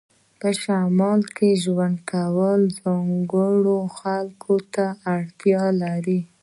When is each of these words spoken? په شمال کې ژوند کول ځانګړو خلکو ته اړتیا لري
په 0.39 0.49
شمال 0.61 1.21
کې 1.35 1.49
ژوند 1.63 1.97
کول 2.11 2.61
ځانګړو 2.83 3.77
خلکو 3.99 4.53
ته 4.73 4.85
اړتیا 5.15 5.63
لري 5.83 6.19